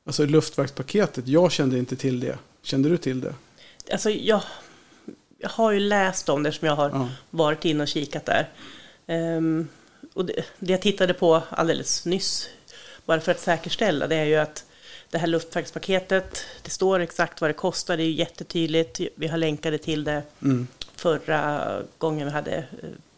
[0.05, 2.37] alltså luftverkspaketet, jag kände inte till det.
[2.61, 3.33] Kände du till det?
[3.91, 4.41] Alltså jag,
[5.37, 7.09] jag har ju läst om det som jag har Ja.
[7.29, 8.49] varit inne och kikat där.
[9.07, 9.67] Ehm,
[10.19, 12.49] och det, det jag tittade på alldeles nyss,
[13.05, 14.65] bara för att säkerställa, det är ju att
[15.09, 18.99] det här luftverkspaketet, det står exakt vad det kostar, det är ju jättetydligt.
[19.15, 20.67] Vi har länkade till det Mm.
[20.95, 22.63] förra gången vi hade eh,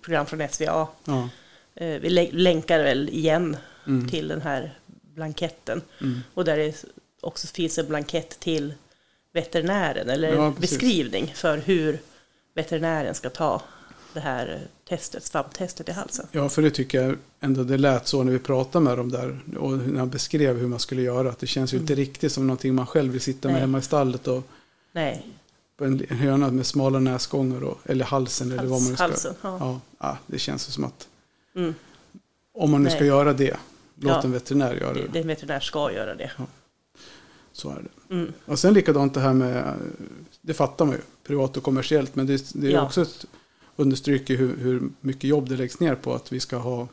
[0.02, 0.88] program från SVA.
[1.06, 1.30] Ja.
[1.76, 4.10] Eh, Vi lä- länkar väl igen Mm.
[4.10, 4.78] till den här
[5.16, 5.82] blanketten.
[6.02, 6.20] Mm.
[6.34, 6.86] Och där det
[7.22, 8.74] också finns en blankett till
[9.34, 12.00] veterinären, eller Ja, beskrivning för hur
[12.54, 13.62] veterinären ska ta
[14.14, 16.28] det här testet, svabbtestet i halsen.
[16.32, 19.40] Ja, för det tycker jag ändå det lät så när vi pratade med dem där.
[19.60, 21.30] Och när han beskrev hur man skulle göra.
[21.30, 23.62] Att det känns ju inte riktigt som någonting man själv vill sitta med Nej.
[23.62, 24.28] hemma i stallet.
[24.28, 24.44] Och
[24.92, 25.26] Nej,
[25.78, 27.64] på en, höna med smala näsgångar.
[27.64, 29.04] Och, eller halsen eller vad man nu ska.
[29.04, 29.34] halsen.
[29.42, 29.58] Ja.
[29.60, 31.08] Ja, ja, det känns som att
[31.56, 31.74] Mm.
[32.54, 33.08] om man nu ska Nej.
[33.08, 33.58] göra det.
[33.96, 34.22] Låt Ja.
[34.24, 35.20] en veterinär göra Det, det.
[35.20, 36.32] en veterinär ska göra det.
[37.52, 37.76] Så är
[38.08, 38.14] det.
[38.16, 38.34] Mm.
[38.46, 39.74] Och sen likadant det här med,
[40.42, 42.16] det fattar man ju, privat och kommersiellt.
[42.16, 42.86] Men det, det är Ja.
[42.86, 43.26] också ett
[43.76, 46.88] understryker hur, hur mycket jobb det läggs ner på att vi ska ha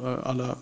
[0.00, 0.58] eh, alla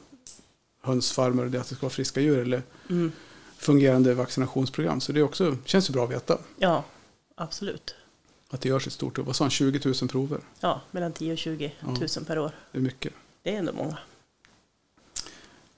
[0.83, 3.13] hönsfarmer, det att det ska vara friska djur eller Mm.
[3.57, 5.01] fungerande vaccinationsprogram.
[5.01, 6.85] Så det är också, känns ju bra att veta Ja,
[7.35, 7.95] absolut.
[8.51, 9.27] att det görs ett stort jobb.
[9.27, 10.41] Vad sa han, 20 000 prover?
[10.61, 11.87] Ja, mellan 10 och 20 Ja.
[12.17, 12.51] 000 per år.
[12.73, 13.13] Det är mycket.
[13.43, 13.99] Det är ändå många.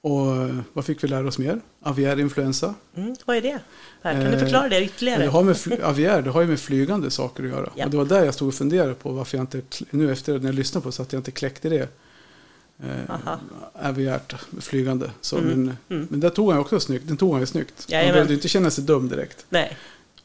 [0.04, 0.26] Och
[0.72, 1.60] vad fick vi lära oss mer?
[1.82, 2.74] Aviär influensa.
[2.96, 3.14] Mm.
[3.24, 3.58] Vad är det?
[4.02, 5.22] Kan du Eh, förklara det ytterligare?
[5.22, 7.70] det har med aviär, det har ju med flygande saker att göra.
[7.74, 7.84] Ja.
[7.84, 10.46] Och det var där jag stod och funderade på varför jag inte, nu efter när
[10.46, 11.88] jag lyssnade på så att jag inte kläckte det.
[12.82, 13.36] Eh,
[13.82, 15.10] aviärt, flygande.
[15.20, 16.08] Så, Mm, Men, mm.
[16.10, 17.74] men där tog han också snyggt, den tog han ju snyggt.
[17.88, 18.12] Man Jajamän.
[18.14, 19.46] behövde inte känna sig dum direkt.
[19.48, 19.76] Nej,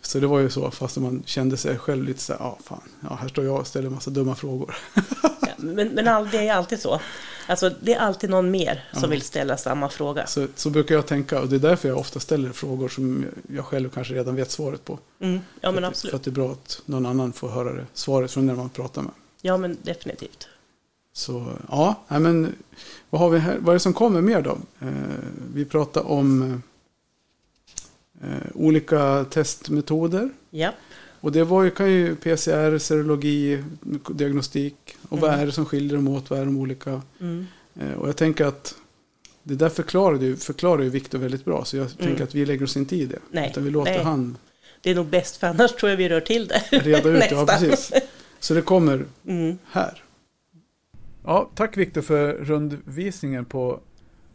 [0.01, 2.81] Så det var ju så, fast man kände sig själv lite så här, ja fan,
[3.09, 4.75] ja, här står jag och ställer en massa dumma frågor.
[5.21, 7.01] ja, men, men det är alltid så.
[7.47, 9.07] Alltså, det är alltid någon mer som Ja.
[9.07, 10.27] vill ställa samma fråga.
[10.27, 13.65] Så, så brukar jag tänka, och det är därför jag ofta ställer frågor som jag
[13.65, 14.99] själv kanske redan vet svaret på.
[15.19, 15.39] Mm.
[15.61, 16.13] Ja, men för, att, för absolut.
[16.13, 19.01] att det är bra att någon annan får höra det, svaret från den man pratar
[19.01, 19.11] med.
[19.41, 20.47] Ja, men definitivt.
[21.13, 22.55] Så ja, nej, men
[23.09, 23.57] vad har vi här?
[23.59, 24.57] Vad är det som kommer mer då?
[24.79, 24.87] Eh,
[25.53, 26.61] vi pratar om
[28.21, 30.29] eh, olika testmetoder.
[30.49, 30.71] Ja,
[31.27, 33.63] Och det var ju, kan ju PCR, serologi,
[34.09, 34.95] diagnostik.
[35.09, 35.41] Och vad Mm.
[35.41, 36.29] är det som skiljer dem åt?
[36.29, 37.01] Vad är de olika?
[37.19, 37.45] mm.
[37.79, 38.75] Eh, och jag tänker att
[39.43, 41.65] det där förklarar ju, förklarar ju Viktor väldigt bra.
[41.65, 43.15] Så jag tänker att vi lägger oss inte i det.
[43.15, 43.27] Mm.
[43.31, 44.03] Nej, Utan vi låter nej.
[44.03, 44.37] han
[44.81, 46.63] det är nog bäst, för annars tror jag vi rör till det.
[46.79, 47.23] reda ut.
[47.31, 47.91] ja, precis.
[48.39, 49.57] Så det kommer Mm.
[49.71, 50.03] här.
[51.25, 53.79] Ja, tack Viktor för rundvisningen på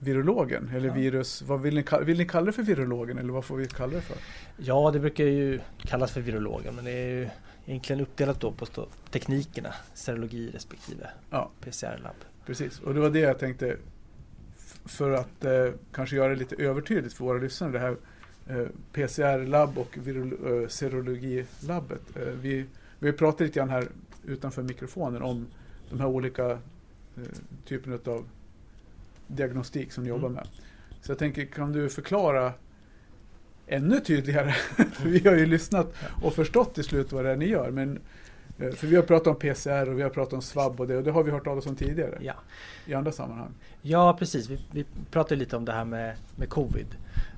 [0.02, 0.70] virologen.
[0.74, 0.94] Eller Ja.
[0.94, 3.66] virus, vad vill ni, kalla, vill ni kalla det för virologen eller vad får vi
[3.66, 4.16] kalla det för?
[4.56, 7.28] Ja, det brukar ju kallas för virologen men det är ju
[7.66, 8.66] egentligen uppdelat då på
[9.10, 11.50] teknikerna, serologi respektive Ja.
[11.60, 12.16] PCR-labb.
[12.46, 13.76] Precis, och det var det jag tänkte
[14.84, 17.72] för att eh, kanske göra det lite övertydligt för våra lyssnare.
[17.72, 17.96] Det här
[18.48, 22.16] eh, PCR-labb och virolo- eh, serologilabbet.
[22.16, 22.64] Eh, vi,
[22.98, 23.88] vi pratat lite grann här
[24.26, 25.46] utanför mikrofonen om
[25.90, 26.58] de här olika eh,
[27.66, 28.24] typerna av
[29.36, 30.32] diagnostik som ni jobbar Mm.
[30.34, 30.46] med.
[31.00, 32.52] Så jag tänker, kan du förklara
[33.66, 34.52] ännu tydligare?
[34.92, 37.70] för vi har ju lyssnat och förstått till slut vad det är ni gör.
[37.70, 38.00] Men,
[38.58, 40.96] eh, för vi har pratat om PCR och vi har pratat om svabb och det
[40.96, 42.34] och det har vi hört talas om tidigare Ja.
[42.86, 43.50] i andra sammanhang.
[43.82, 44.48] Ja, precis.
[44.50, 46.86] Vi, vi pratade lite om det här med, med covid.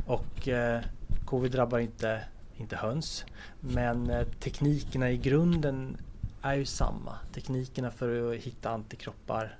[0.06, 0.80] Och eh,
[1.24, 2.20] covid drabbar inte,
[2.56, 3.24] inte höns.
[3.60, 5.96] Men eh, teknikerna i grunden
[6.42, 7.18] är ju samma.
[7.34, 9.58] Teknikerna för att hitta antikroppar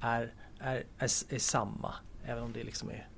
[0.00, 1.94] är, är, är, är samma.
[2.24, 3.08] Även om det liksom är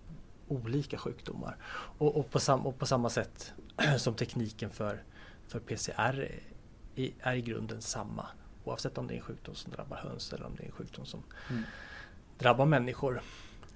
[0.49, 1.57] olika sjukdomar.
[1.99, 3.53] Och, och, på, sam, och på samma sätt
[3.99, 5.03] som tekniken för,
[5.49, 6.41] för PCR är,
[6.95, 8.27] i- är i grunden samma.
[8.65, 11.07] Oavsett om det är en sjukdom som drabbar höns eller om det är en sjukdom
[11.07, 11.63] som Mm.
[12.39, 13.23] drabbar människor.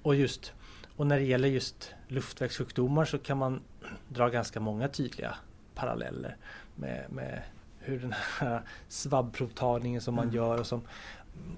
[0.01, 0.53] Och, just,
[0.95, 3.61] och när det gäller just luftvägssjukdomar så kan man
[4.09, 5.35] dra ganska många tydliga
[5.75, 6.37] paralleller
[6.75, 7.41] med, med
[7.79, 10.35] hur den här svabbprovtagningen som man Mm.
[10.35, 10.81] gör och som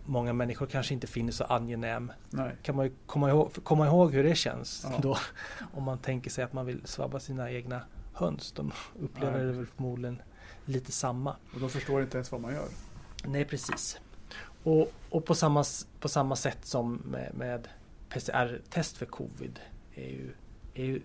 [0.06, 2.12] många människor kanske inte finner så angenäm.
[2.30, 2.56] Nej.
[2.64, 5.00] Kan man ju komma ihåg, komma ihåg hur det känns Ja.
[5.02, 5.18] då
[5.74, 7.82] om man tänker sig att man vill svabba sina egna
[8.14, 8.52] höns.
[8.52, 9.46] De upplever Nej.
[9.46, 10.22] det väl förmodligen
[10.66, 11.36] lite samma.
[11.54, 12.68] Och de förstår inte ens vad man gör.
[13.26, 14.00] Nej, precis.
[14.64, 15.64] Och, och på, samma,
[16.00, 17.68] på samma sätt som med, med
[18.10, 19.60] PCR-test för covid
[19.96, 20.32] är ju,
[20.74, 21.02] är ju,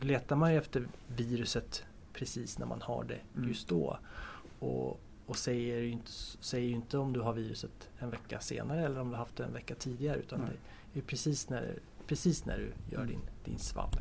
[0.00, 3.48] letar man ju efter viruset precis när man har det Mm.
[3.48, 3.98] just då.
[4.58, 6.10] Och, och säger ju inte,
[6.40, 9.36] säger ju inte om du har viruset en vecka senare eller om du har haft
[9.36, 10.56] det en vecka tidigare utan Nej.
[10.92, 13.08] det är precis när, precis när du gör Mm.
[13.10, 13.96] din, din svabb.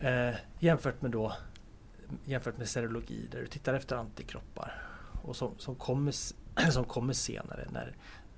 [0.00, 1.32] Eh, jämfört med då
[2.24, 4.82] jämfört med serologi där du tittar efter antikroppar
[5.22, 6.14] och som, som, kommer,
[6.72, 7.96] som kommer senare när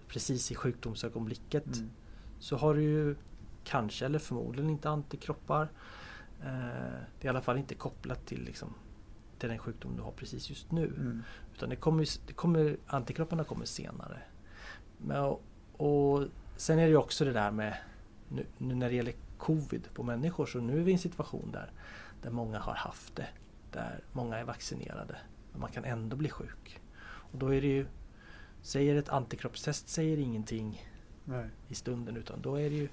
[0.09, 1.91] precis i sjukdomsögonblicket Mm.
[2.39, 3.17] så har du ju
[3.65, 5.63] kanske eller förmodligen inte antikroppar.
[6.43, 6.49] Eh,
[7.21, 8.75] det är i alla fall inte kopplat till, liksom,
[9.39, 10.87] till den sjukdom du har precis just nu.
[10.87, 11.23] Mm.
[11.55, 14.19] Utan det kommer, det kommer, antikropparna kommer senare.
[14.99, 15.43] Men, och,
[15.77, 17.77] och sen är det ju också det där med
[18.29, 21.51] nu, nu när det gäller covid på människor så nu är vi i en situation
[21.53, 21.73] där,
[22.23, 23.27] där många har haft det.
[23.73, 25.17] Där många är vaccinerade.
[25.53, 26.81] Men man kan ändå bli sjuk.
[27.05, 27.87] Och då är det ju,
[28.63, 30.89] säger ett antikroppstest säger ingenting
[31.25, 31.49] Nej.
[31.69, 32.89] i stunden utan då är det ju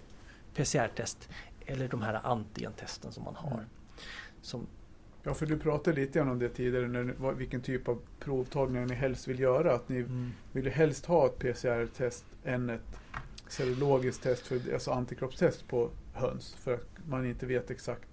[0.56, 1.30] PCR-test
[1.65, 3.54] eller de här antigentesten som man har.
[3.54, 3.65] Mm.
[4.41, 4.67] Som,
[5.23, 8.93] Ja, för du pratade lite grann om det tidigare, när, vilken typ av provtagningar ni
[8.95, 9.75] helst vill göra.
[9.75, 12.99] Att ni mm, vill helst ha ett PCR-test än ett
[13.47, 16.53] serologiskt test, för, alltså antikroppstest på höns.
[16.53, 18.07] För att man inte vet exakt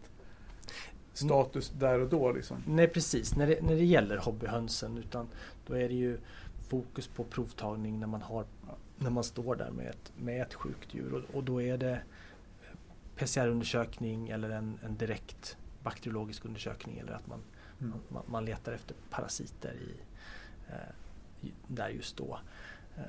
[1.12, 2.32] status där och då.
[2.32, 2.56] Liksom.
[2.66, 5.28] Nej precis, när det, när det gäller hobbyhönsen utan
[5.66, 6.18] då är det ju
[6.68, 8.44] fokus på provtagning när man, har,
[8.96, 12.00] när man står där med ett, med ett sjukt djur och, och då är det
[13.16, 15.56] PCR-undersökning eller en, en direkt
[15.88, 17.40] bakteriologisk undersökning eller att man,
[17.80, 17.92] Mm.
[18.08, 19.92] man, man letar efter parasiter i,
[20.68, 22.38] eh, där just då.
[22.96, 23.02] Eh,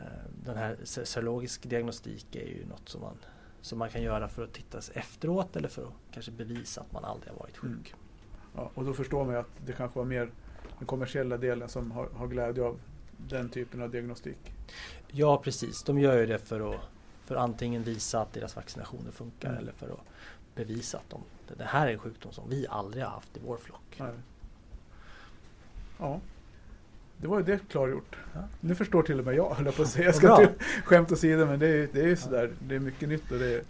[0.46, 3.18] den här se- serologisk diagnostik är ju något som man,
[3.62, 7.06] som man kan göra för att titta efteråt eller för att kanske bevisa att man
[7.06, 7.72] aldrig har varit sjuk.
[7.94, 8.00] Mm.
[8.56, 10.30] Ja, och då förstår man ju att det kanske var mer
[10.78, 12.80] den kommersiella delen som har, har glädje av
[13.30, 14.54] den typen av diagnostik.
[15.12, 16.82] Ja precis, de gör ju det för att
[17.26, 19.62] för antingen visa att deras vaccinationer funkar Mm.
[19.62, 20.00] eller för att
[20.66, 21.24] bevisa att de,
[21.58, 23.96] det här är en sjukdom som vi aldrig har haft i vår flock.
[23.98, 24.12] Nej.
[26.00, 26.20] Ja,
[27.18, 28.18] det var ju det klargjort.
[28.34, 28.40] Ja.
[28.60, 30.06] Nu förstår till och med jag, höll jag på att säga.
[30.06, 30.50] Jag ska till,
[30.84, 32.52] skämt åsido, men det är, det är ju sådär.
[32.68, 33.64] Det är mycket nytt och det är,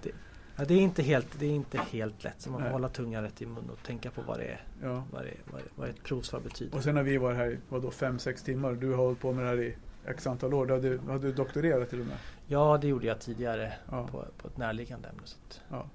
[0.56, 2.72] Ja, det, är inte helt, det är inte helt lätt så man får Nej.
[2.72, 5.04] hålla tungan rätt i mun och tänka på vad det är, ja.
[5.12, 6.78] vad, det är, vad, det, vad ett provsvar betyder.
[6.78, 8.74] Och sen har vi varit här i vadå, fem, sex timmar.
[8.74, 9.76] Du har hållit på med det här i
[10.06, 10.66] x antal år.
[10.66, 12.18] Du hade, hade du doktorerat till och med.
[12.48, 14.08] Ja, det gjorde jag tidigare Ja.
[14.08, 15.22] på, på ett närliggande ämne.
[15.26, 15.86] Så att, Ja.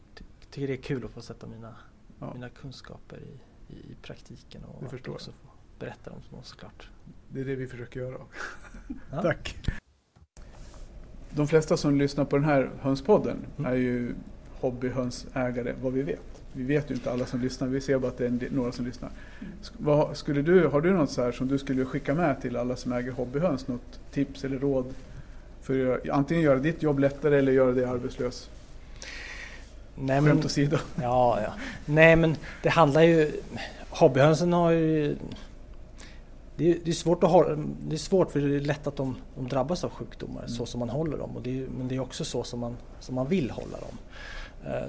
[0.55, 1.75] Ty, tycker det är kul att få sätta mina,
[2.21, 2.35] Ja.
[2.35, 3.41] mina kunskaper i,
[3.75, 6.89] i, i praktiken och att också få berätta dem för någon såklart.
[7.29, 8.17] Det är det vi försöker göra.
[9.13, 9.23] Ja.
[9.23, 9.57] Tack.
[11.31, 13.73] De flesta som lyssnar på den här hönspodden Mm.
[13.73, 14.15] är ju
[14.61, 16.43] hobbyhönsägare, vad vi vet.
[16.53, 18.85] Vi vet ju inte alla som lyssnar, vi ser bara att det är några som
[18.87, 19.11] lyssnar.
[19.79, 22.77] Vad, skulle du, har du något så här som du skulle skicka med till alla
[22.77, 23.69] som äger hobbyhöns?
[23.69, 24.95] Något tips eller råd?
[25.61, 28.51] För att antingen göra ditt jobb lättare eller göra dig arbetslös?
[29.97, 30.77] Nej, men, Skämt åsido.
[31.03, 31.53] Ja, ja.
[31.87, 33.41] Nej men det handlar ju...
[33.91, 35.17] Hobbyhönsen har ju...
[36.57, 37.57] Det är, det är svårt att hålla,
[37.89, 40.49] Det är svårt för det är lätt att de, de drabbas av sjukdomar Mm.
[40.49, 41.37] så som man håller dem.
[41.37, 43.99] Och det är, men det är också så som man, som man vill hålla dem.
[44.67, 44.89] Eh,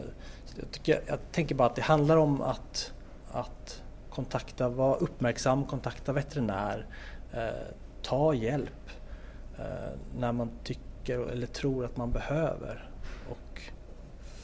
[0.59, 2.93] jag, tycker, jag tänker bara att det handlar om att,
[3.31, 6.85] att kontakta, vara uppmärksam, kontakta veterinär,
[7.33, 8.89] eh, ta hjälp
[9.59, 12.89] eh, när man tycker eller tror att man behöver.
[13.29, 13.61] Och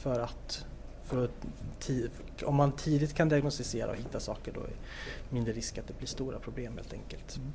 [0.02, 0.64] för att,
[1.04, 5.78] för att om man tidigt kan diagnostisera och hitta saker då är det mindre risk
[5.78, 7.36] att det blir stora problem helt enkelt.
[7.36, 7.52] Mm.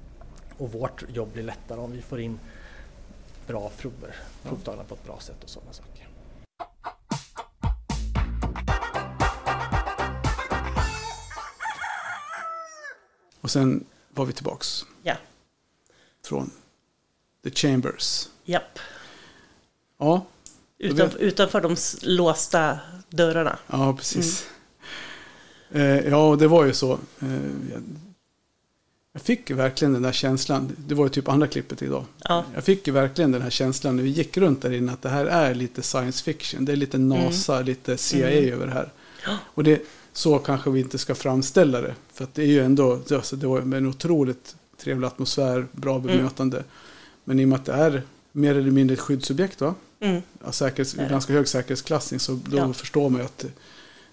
[0.57, 2.39] Och vårt jobb blir lättare om vi får in
[3.47, 6.07] bra prover, provtagna på ett bra sätt och sådana saker.
[13.41, 15.15] Och sen var vi tillbaks Ja,
[16.23, 16.51] från
[17.43, 18.29] The Chambers.
[18.45, 18.79] japp.
[19.97, 20.25] Ja,
[20.79, 23.59] Utan, utanför de låsta dörrarna.
[23.67, 24.47] Ja, precis.
[25.71, 26.91] Eh, ja, och det var ju så.
[27.19, 27.27] Eh,
[29.13, 30.71] jag, fick verkligen den där känslan.
[30.87, 32.05] Det var ju typ andra klippet idag.
[32.23, 35.09] Ja, Jag fick verkligen den här känslan när vi gick runt där inne att det
[35.09, 36.65] här är lite science fiction.
[36.65, 38.53] Det är lite NASA, lite CIA Mm.
[38.53, 38.89] över det här.
[39.39, 39.81] Och det,
[40.13, 41.95] så kanske vi inte ska framställa det.
[42.13, 46.07] För det är ju ändå, alltså det var en otroligt trevlig atmosfär, bra Mm.
[46.07, 46.63] bemötande.
[47.23, 49.75] Men i och med att det är mer eller mindre ett skyddsobjekt va?
[49.99, 52.73] Mm, ja, säkerhets, ganska hög säkerhetsklassning så då Ja.
[52.73, 53.45] förstår man ju att,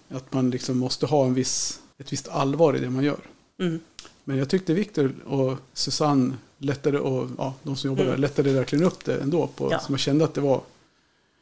[0.09, 3.19] att man liksom måste ha en viss, ett visst allvar i det man gör.
[3.59, 3.79] mm,
[4.23, 8.11] Men jag tyckte Viktor och Susanne lättade och ja, de som jobbar Mm.
[8.11, 9.47] där lättade verkligen upp det ändå.
[9.47, 9.79] På, Ja.
[9.79, 10.61] Så man kände att det var,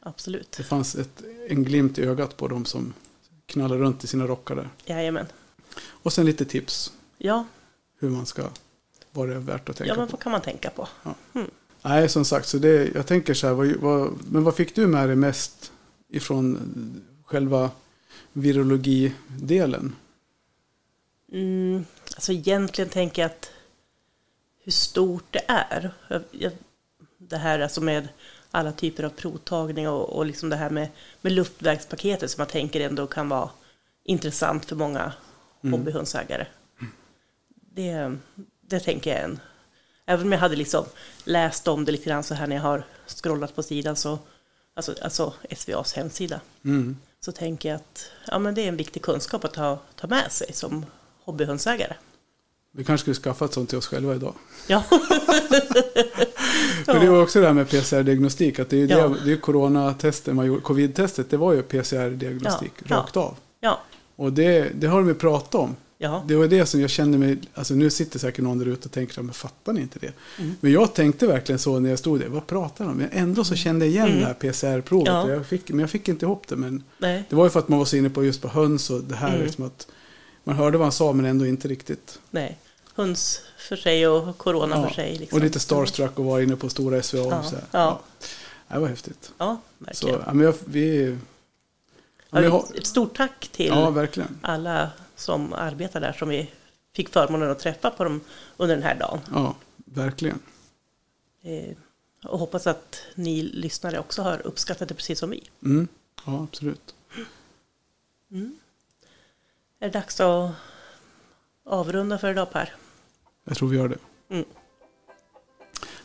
[0.00, 0.52] absolut.
[0.56, 2.92] det fanns ett, en glimt i ögat på de som
[3.46, 4.68] knallar runt i sina rockar där.
[4.84, 5.26] Jajamän.
[5.86, 7.46] Och sen lite tips Ja,
[7.98, 8.42] hur man ska,
[9.12, 10.12] vad det är värt att tänka ja men på.
[10.12, 10.88] vad kan man tänka på?
[11.84, 14.86] Nej, som sagt, så det, jag tänker så här, vad, vad, men vad fick du
[14.86, 15.72] med dig mest
[16.08, 17.70] ifrån själva
[18.32, 19.96] virologidelen?
[21.32, 23.50] Mm, alltså egentligen tänker jag att
[24.64, 25.90] hur stort det är.
[26.08, 26.52] Jag, jag,
[27.18, 28.08] det här alltså med
[28.50, 30.88] alla typer av provtagning och, och liksom det här med,
[31.20, 33.50] med luftvägspaketet som jag tänker ändå kan vara
[34.04, 35.12] intressant för många
[35.64, 35.72] Mm.
[35.72, 36.46] hobbyhundsägare.
[37.52, 38.16] Det,
[38.60, 39.40] det tänker jag en.
[40.06, 40.84] Även om jag hade liksom
[41.24, 44.18] läst om det lite grann så här när jag har scrollat på sidan, så,
[44.76, 46.96] alltså, alltså SVAs hemsida, Mm.
[47.24, 50.32] så tänker jag att ja, men det är en viktig kunskap att ta, ta med
[50.32, 50.86] sig som
[51.24, 51.94] hobbyhundsägare.
[52.76, 54.34] Vi kanske skulle skaffa ett sånt till oss själva idag.
[54.66, 54.84] Ja,
[56.86, 58.58] Men det var också det här med PCR-diagnostik.
[58.58, 59.08] Att det är ju Ja.
[59.08, 60.60] det, det coronatestet man gjorde.
[60.62, 62.96] Covid-testet, det var ju PCR-diagnostik ja.
[62.96, 63.36] rakt av.
[63.60, 63.80] ja,
[64.16, 65.76] Och det, det har de ju pratat om.
[66.04, 68.88] Ja, Det var det som jag kände mig, alltså nu sitter säkert någon där ute
[68.88, 70.12] och tänker, men fattar ni inte det?
[70.38, 70.54] Mm.
[70.60, 72.96] Men jag tänkte verkligen så när jag stod där, vad pratar de om?
[72.96, 74.20] Men ändå så kände jag igen Mm.
[74.20, 75.06] det här PCR-provet.
[75.08, 75.30] Ja.
[75.30, 76.56] Jag fick, men jag fick inte ihop det.
[76.56, 78.90] Men nej, det var ju för att man var så inne på just på höns
[78.90, 79.42] och det här Mm.
[79.44, 79.86] liksom att
[80.44, 82.18] man hörde vad han sa men ändå inte riktigt.
[82.30, 82.58] nej.
[82.96, 85.18] Höns för sig och corona Ja, för sig.
[85.18, 85.36] Liksom.
[85.38, 87.18] Och lite starstruck och vara inne på stora SVA.
[87.18, 87.64] Ja, och så här.
[87.70, 88.00] ja.
[88.68, 89.32] Det var häftigt.
[89.38, 89.60] Ja,
[89.92, 90.20] Så, verkligen.
[90.26, 91.16] ja, men jag, vi...
[92.30, 94.06] Ja, Ja, Ett stort tack till ja,
[94.42, 96.50] alla som arbetar där som vi
[96.92, 98.20] fick förmånen att träffa på dem
[98.56, 99.20] under den här dagen.
[99.32, 100.38] Ja, verkligen.
[101.42, 101.76] Eh,
[102.24, 105.42] och hoppas att ni lyssnare också har uppskattat det precis som vi.
[105.64, 105.88] Mm.
[106.26, 106.94] Ja, absolut.
[109.78, 110.54] Är det dags att
[111.64, 112.74] avrunda för idag Per?
[113.44, 113.98] Jag tror vi gör det.
[114.28, 114.44] Mm.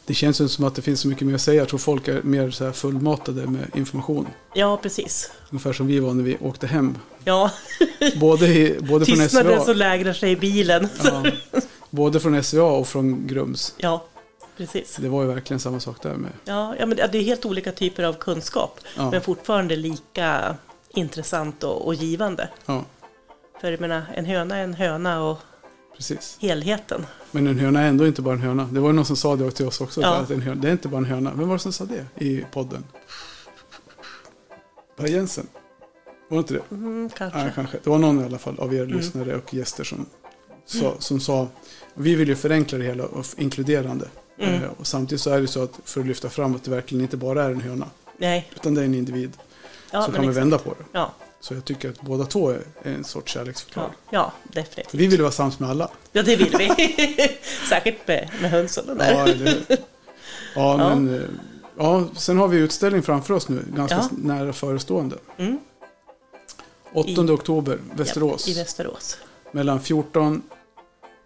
[0.09, 1.61] Det känns ju som att det finns så mycket mer att säga.
[1.61, 4.27] Jag tror folk är mer så här fullmatade med information.
[4.53, 5.31] Ja, precis.
[5.49, 6.97] Ungefär som vi var när vi åkte hem.
[7.23, 7.51] Ja,
[8.19, 10.89] Både, i, både, från, tystnaden SVA, som lägrar sig i bilen.
[11.03, 11.23] ja,
[11.89, 13.73] både från SVA och från Grums.
[13.77, 14.05] Ja,
[14.57, 14.95] precis.
[14.95, 16.31] Det var ju verkligen samma sak där med.
[16.45, 20.55] Ja, ja men det är helt olika typer av kunskap, Ja, men fortfarande lika
[20.89, 22.49] intressant och, och givande.
[22.65, 22.85] ja
[23.61, 25.37] För jag menar, en höna är en höna och
[25.95, 26.37] precis.
[26.41, 27.05] helheten.
[27.31, 28.69] Men en höna är ändå inte bara en höna.
[28.71, 30.01] Det var någon som sa det till oss också.
[30.01, 30.15] Ja.
[30.15, 31.33] Att en höna, det är inte bara en höna.
[31.33, 32.83] Vem var det som sa det i podden?
[34.97, 35.47] Per Jensen?
[36.29, 36.61] Var det inte det?
[36.75, 37.39] Mm, kanske.
[37.39, 37.77] Nej, kanske.
[37.83, 38.97] Det var någon i alla fall av er Mm.
[38.97, 40.05] lyssnare och gäster som
[40.65, 41.47] sa, som sa
[41.93, 44.07] vi vill ju förenkla det hela och inkluderande.
[44.37, 44.63] Mm.
[44.63, 47.01] Eh, och samtidigt så är det så att för att lyfta fram att det verkligen
[47.01, 47.85] inte bara är en höna.
[48.17, 49.31] Nej, Utan det är en individ.
[49.91, 50.37] ja, så kan exakt.
[50.37, 50.85] vända på det.
[50.91, 53.93] Ja, Så jag tycker att båda två är en sorts ja, kärleksförklaring.
[54.09, 54.93] ja, definitivt.
[54.93, 55.89] Vi vill vara sams med alla.
[56.11, 56.69] Ja, det vill vi.
[57.69, 59.11] Säkert med, med hönsen och där.
[59.11, 59.65] Ja, hur?
[59.69, 59.77] ja,
[60.55, 60.77] Ja.
[60.77, 61.21] men eh,
[61.77, 64.09] ja, sen har vi utställning framför oss nu, ganska Ja.
[64.11, 65.17] nära förestående.
[65.37, 65.59] Mm.
[66.93, 68.47] 8 I- oktober, Västerås.
[68.47, 69.17] Ja, I Västerås.
[69.51, 70.41] mellan 14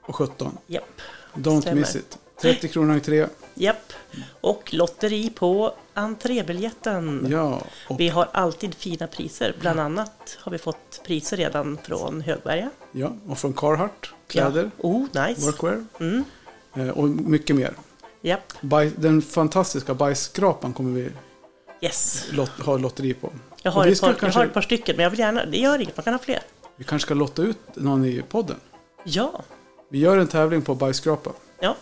[0.05, 0.57] och 17.
[0.67, 0.83] Japp.
[1.33, 1.79] Don't Stämmer.
[1.81, 2.17] miss it.
[2.41, 3.27] 30 kronor entré.
[3.55, 3.93] Japp.
[4.41, 7.27] Och lotteri på entrébiljetten.
[7.29, 9.55] Ja, och, Vi har alltid fina priser.
[9.61, 12.69] Bland annat har vi fått priser redan från Högberga.
[12.91, 14.83] ja, och från Carhartt, kläder, Ja.
[14.89, 15.45] Oh, nice.
[15.45, 16.23] workwear Mm.
[16.75, 17.73] eh, och mycket mer.
[18.21, 18.53] Japp.
[18.95, 21.09] Den fantastiska bajsskrapan kommer vi
[21.81, 22.25] Yes.
[22.31, 23.31] lot, ha lotteri på.
[23.63, 25.45] Jag har, ett par, jag kanske- har ett par stycken, men jag vill gärna...
[25.45, 26.39] Det gör inget, man kan ha fler.
[26.75, 28.57] Vi kanske ska lotta ut någon i podden.
[29.03, 29.43] Ja.
[29.89, 31.31] Vi gör en tävling på bajsskrapa.
[31.59, 31.75] Ja.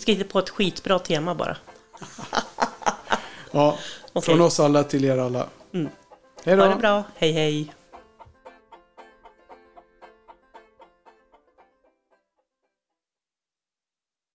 [0.00, 1.56] Vi ska hitta på ett skitbra tema bara.
[3.50, 3.78] Ja,
[4.12, 4.22] Okej.
[4.22, 5.46] från oss alla till er alla.
[5.72, 5.90] Mm.
[6.44, 6.70] Hej Ha då!
[6.70, 7.04] det bra.
[7.16, 7.74] Hej, hej.